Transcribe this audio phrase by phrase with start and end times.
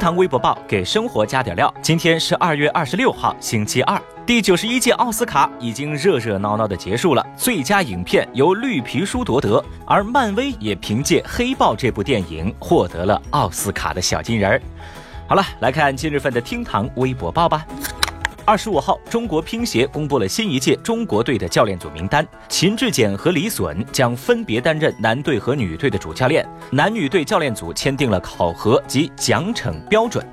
[0.00, 1.72] 堂微博报给生活加点料。
[1.82, 4.00] 今天是二月二十六号，星期二。
[4.26, 14.62] 第九十一届奥斯卡已经热热闹闹的结束了，最佳影片由《绿皮书》夺得，而漫威也凭借《黑豹》这部电影获得了奥斯卡的小金人儿。
[15.26, 17.66] 好了，来看今日份的厅堂微博报吧。
[18.44, 30.26] 二十五号，中国乒协公布了新一届中国队的教练组名单，秦志戬和李隼将分别担任男队和女队的主教练，男女队教练组签订了考核及奖惩标准。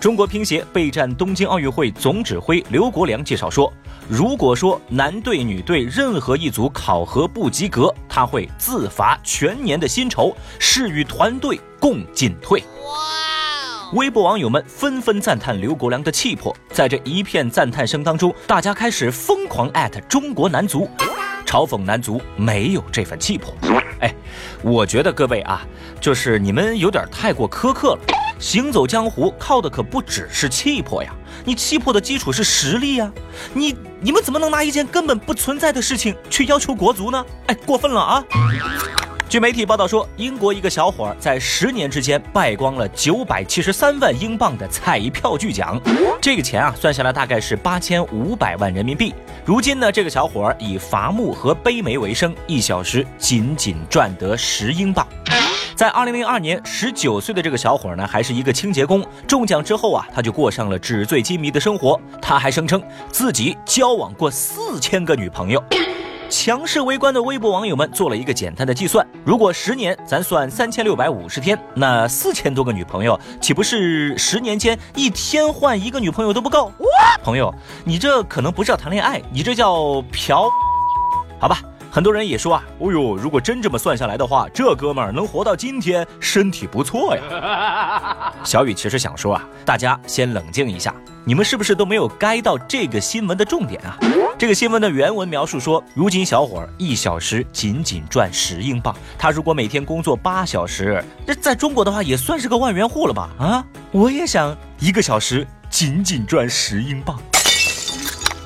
[0.00, 3.72] 中国乒协备战东京奥运会总指挥刘国梁介绍说，
[4.08, 12.62] 如果说男队、女队任何一组考核不及格，他会自罚全年的薪酬，誓与团队共进退。
[13.92, 20.86] 微博网友们纷纷赞叹刘国梁的气魄，在这一片赞叹声当中，大家开始疯狂艾特中国男足，
[21.46, 23.54] 嘲讽男足没有这份气魄。
[24.00, 24.14] 哎，
[24.62, 25.66] 我觉得各位啊，
[26.00, 28.00] 就是你们有点太过苛刻了。
[28.38, 31.10] 行走江湖靠的可不只是气魄呀，
[31.44, 33.10] 你气魄的基础是实力呀。
[33.54, 37.24] 你你们怎么能拿一件根本不存在的事情去要求国足呢？
[37.46, 38.24] 哎，过分了啊！
[39.28, 45.78] 据媒体报道说，英国一个小伙儿在十年之间败光了九百七十三万英镑的彩票巨奖，
[46.18, 49.14] 这个钱啊算下来大概是八千五百万人民币。
[49.44, 55.06] 如今呢，这个小伙儿以伐木和背煤为生，一小时仅仅赚得十英镑。
[55.76, 59.04] 在二零零二年，十九岁的这个小伙呢，还是一个清洁工。
[59.26, 62.00] 中奖之后啊，他就过上了纸醉金迷的生活。
[62.22, 65.62] 他还声称自己交往过四千个女朋友。
[66.28, 76.70] 强势围观的微博网友们做了一个简单的计算：如果十年咱算三千六百五十天，那四千多个女朋友，岂不是十年间一天换一个女朋友都不够？
[77.22, 77.52] 朋友，
[77.84, 80.50] 你这可能不是要谈恋爱，你这叫嫖，
[81.38, 81.60] 好吧？
[81.90, 88.32] 很多人也说啊，哦呦，如果真这么算下来的话，这哥们儿能活到今天，身体不错呀。
[88.44, 90.94] 小雨其实想说啊，大家先冷静一下，
[91.24, 93.96] 你们是不是都没有 get 到这个新闻的重点啊？
[94.38, 103.30] 这个新闻的原文描述说，如今小伙儿一小时仅仅赚十英镑，他如果每天工作八小时，这在中国的话也算是个万元户了吧？
[103.36, 107.20] 啊，我也想一个小时仅仅赚十英镑。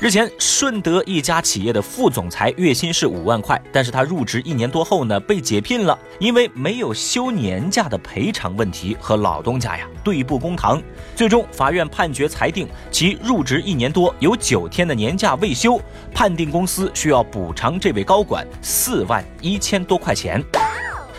[0.00, 10.80] 日前，顺德一家企业的副总裁月薪是五万块，但是他入职一年多后呢，被解聘了，因为没有休年假的赔偿问题和老东家呀对簿公堂。
[11.16, 15.80] 最终，法院判决裁定其入职一年多有九天的年假未休，
[16.14, 20.40] 判定公司需要补偿这位高管四万一千多块钱。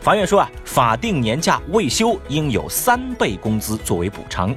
[0.00, 4.52] 法院说啊，法定年假未休应有三倍工资作为补偿。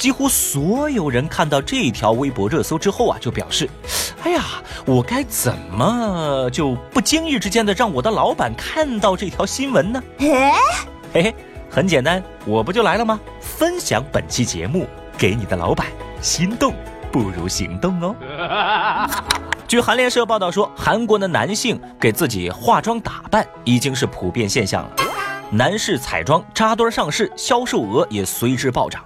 [0.00, 3.68] 几乎所有人看到这条微博热搜之后啊，就表示
[4.24, 4.42] ：“哎呀，
[4.86, 10.02] 我该怎么就不经意之间的让我的老板看到这条新闻呢？”
[11.12, 11.34] 嘿嘿，
[11.68, 13.20] 很简单，我不就来了吗？
[13.42, 14.86] 分享本期节目
[15.18, 15.86] 给你的老板，
[16.22, 16.72] 心动
[17.12, 18.16] 不如行动哦。
[19.68, 24.90] 据韩联社报道说，韩国的男性给自己化妆打扮已经是普遍现象了，
[25.50, 29.04] 男士彩妆扎堆上市，销售额也随之暴涨。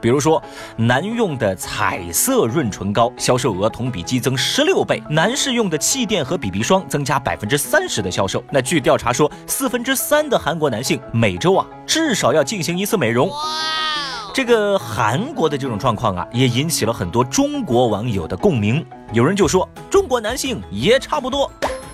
[0.00, 0.42] 比如说，
[0.76, 8.42] 男用的彩色润唇膏销售额同比激增十六倍，男士用的气垫和 BB 霜增加百分之三十的销售。
[8.50, 13.30] 那据调查说，四分之三的韩国男性每周啊至少要进行一次美容。
[14.32, 18.84] 这个韩国的这种状况啊，也引起了很多中国网友的共鸣。
[19.12, 21.50] 有人就说，中国男性也差不多。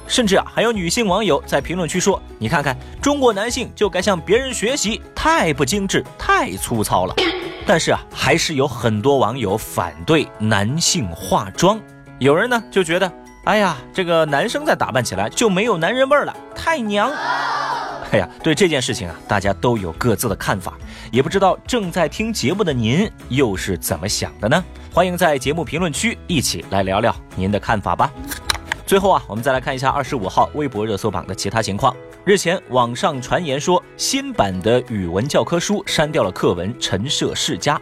[0.06, 7.14] 甚至啊，还有女性网友在评论区说：“你看看，中国男性就该向别人学习，太不精致，太粗糙了。
[7.66, 11.80] ”但是啊，还是有很多网友反对男性化妆。
[12.18, 13.12] 有人呢就觉得，
[13.44, 17.10] 哎呀，这个男生再打扮起来就没有男人味儿了，太娘。
[18.12, 20.74] 哎呀，对这件事情啊，大家都有各自的看法，
[21.10, 24.64] 也不知道正在听节目的您又是怎么想的呢？
[24.92, 28.10] 欢迎在节目评论区一起来聊聊您的看法吧。
[28.86, 31.94] 最后啊，我们再来看一下二十五号微博热搜榜的其他情况。
[32.24, 37.76] 日前，网上传言说新版的语文教科书删掉了课文《陈涉世家》。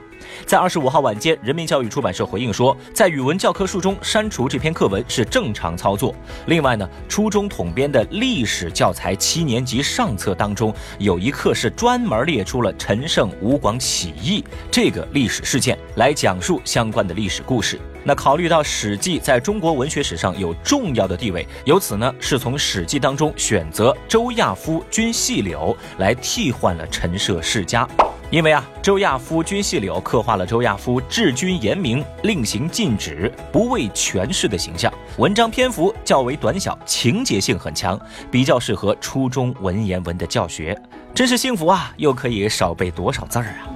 [0.46, 6.14] 在二十五号晚间，人民教育出版社回应说，在语文教科书中删除这篇课文是正常操作。
[6.46, 17.78] 另外呢，初中统编的历史教材七年级上册当中有一课是专门列出了陈胜吴广起义这个历史事件，来讲述相关的历史故事。
[18.04, 27.88] 那考虑到《史记》在中国文学史上有重要的地位，由此呢，是从《史记》当中选择周亚夫、君细柳来替换了陈涉世家。
[28.30, 34.92] 因为啊，周亚夫、君细柳刻画了周亚夫治军严明、令行禁止、不畏权势的形象。
[35.18, 37.98] 文章篇幅较为短小，情节性很强，
[38.30, 40.76] 比较适合初中文言文的教学。
[41.14, 43.70] 真是幸福啊，又可以少背多少字儿啊！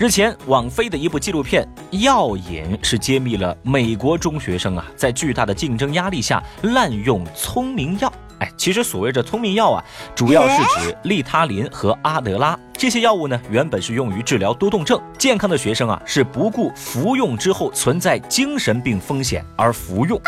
[0.00, 1.62] 日前，网飞的一部纪录片
[2.02, 8.10] 《药瘾》是揭秘了美国中学生啊，在巨大的竞争压力下滥用聪明药。
[8.38, 14.98] 哎，其实所谓的聪明药啊，主要是指利他林和阿德拉这些药物呢，原本是用于治疗多动症。
[15.18, 20.18] 健康的学生啊，是不顾服用之后存在精神病风险而服用，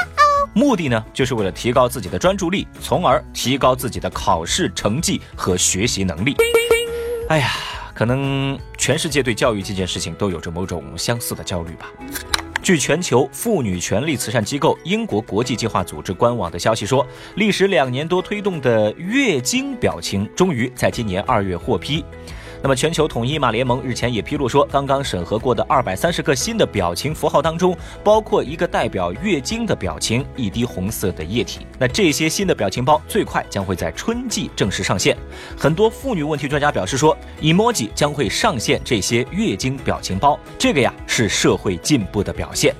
[0.53, 6.37] 目的呢，就是为了提高自己的专注力，从而提高自己的考试成绩和学习能力。
[7.31, 7.53] 哎呀。
[8.03, 11.93] 可能全世界对教育这件事情都有着某种相似的焦虑吧。
[12.61, 17.07] 据全球妇女权利慈善机构英国国际计划组织官网的消息说，
[17.37, 22.05] 历时两年多推动的月经表情，终于在今年二月获批。
[22.63, 31.67] 那么，全球统一码联盟日前也披露说，刚刚审核过的二百三十个新的表情符号当中，包括一个代表月经的表情，一滴红色的液体。
[31.77, 35.17] 那这些新的表情包最快将会在春季正式上线。
[35.59, 42.73] 很多妇女问题专家表示说，emoji 将会上线这些月经表情包，这个呀是社会进步的表现。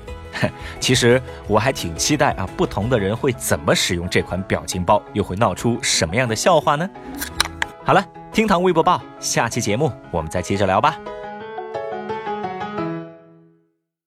[0.79, 6.89] 其实我还挺期待啊，不同的人会怎么使用这款表情包，又会闹出什么样的笑话呢？
[7.83, 8.01] 好了。
[8.33, 10.99] 厅堂微博报，下期节目我们再接着聊吧。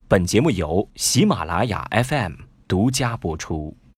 [0.08, 2.32] 本节目由喜马拉雅 FM
[2.66, 3.76] 独家播出。